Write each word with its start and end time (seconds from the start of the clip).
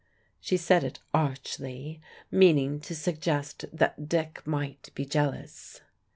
She 0.39 0.57
said 0.57 0.83
it 0.83 0.97
archly, 1.13 2.01
meaning 2.31 2.79
to 2.79 2.95
suggest 2.95 3.65
that 3.71 4.09
Dick 4.09 4.41
might 4.47 4.89
be 4.95 5.05
jealous. 5.05 5.81